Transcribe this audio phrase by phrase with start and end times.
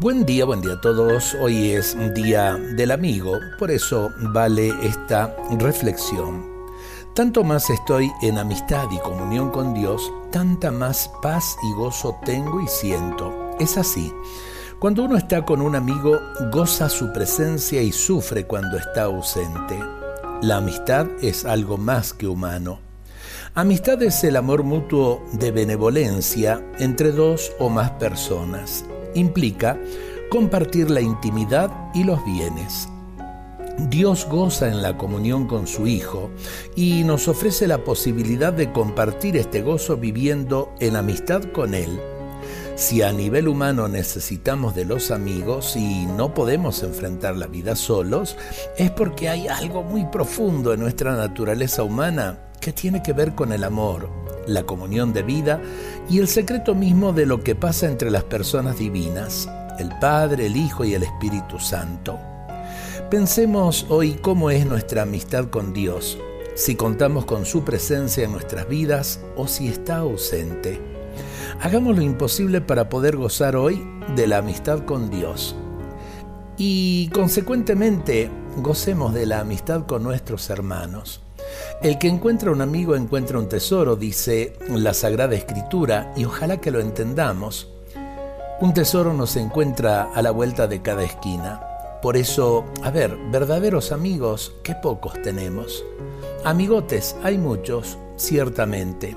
[0.00, 1.34] Buen día, buen día a todos.
[1.40, 6.46] Hoy es Día del Amigo, por eso vale esta reflexión.
[7.14, 12.60] Tanto más estoy en amistad y comunión con Dios, tanta más paz y gozo tengo
[12.60, 13.56] y siento.
[13.58, 14.14] Es así.
[14.78, 16.20] Cuando uno está con un amigo,
[16.52, 19.80] goza su presencia y sufre cuando está ausente.
[20.42, 22.78] La amistad es algo más que humano.
[23.52, 29.78] Amistad es el amor mutuo de benevolencia entre dos o más personas implica
[30.30, 32.88] compartir la intimidad y los bienes.
[33.88, 36.30] Dios goza en la comunión con su Hijo
[36.74, 42.00] y nos ofrece la posibilidad de compartir este gozo viviendo en amistad con Él.
[42.74, 48.36] Si a nivel humano necesitamos de los amigos y no podemos enfrentar la vida solos,
[48.76, 53.52] es porque hay algo muy profundo en nuestra naturaleza humana que tiene que ver con
[53.52, 54.08] el amor,
[54.48, 55.60] la comunión de vida
[56.08, 60.56] y el secreto mismo de lo que pasa entre las personas divinas, el Padre, el
[60.56, 62.18] Hijo y el Espíritu Santo.
[63.10, 66.18] Pensemos hoy cómo es nuestra amistad con Dios,
[66.54, 70.80] si contamos con su presencia en nuestras vidas o si está ausente.
[71.60, 73.82] Hagamos lo imposible para poder gozar hoy
[74.14, 75.56] de la amistad con Dios.
[76.56, 81.27] Y consecuentemente, gocemos de la amistad con nuestros hermanos.
[81.82, 86.70] El que encuentra un amigo encuentra un tesoro, dice la Sagrada Escritura, y ojalá que
[86.70, 87.68] lo entendamos.
[88.60, 91.60] Un tesoro nos encuentra a la vuelta de cada esquina.
[92.02, 95.84] Por eso, a ver, verdaderos amigos, qué pocos tenemos.
[96.44, 99.16] Amigotes, hay muchos, ciertamente.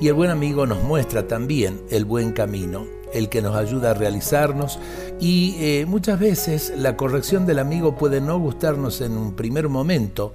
[0.00, 3.94] Y el buen amigo nos muestra también el buen camino, el que nos ayuda a
[3.94, 4.78] realizarnos
[5.20, 10.32] y eh, muchas veces la corrección del amigo puede no gustarnos en un primer momento,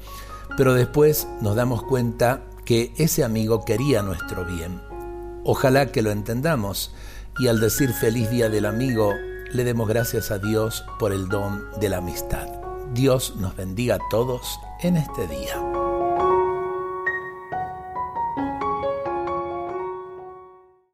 [0.58, 4.82] pero después nos damos cuenta que ese amigo quería nuestro bien.
[5.46, 6.92] Ojalá que lo entendamos
[7.40, 9.14] y al decir feliz día del amigo,
[9.54, 12.48] le demos gracias a Dios por el don de la amistad.
[12.94, 15.77] Dios nos bendiga a todos en este día.